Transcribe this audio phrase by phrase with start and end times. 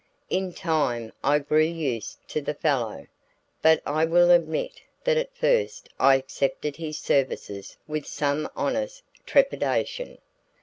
[0.31, 3.05] In time I grew used to the fellow,
[3.61, 10.17] but I will admit that at first I accepted his services with some honest trepidation.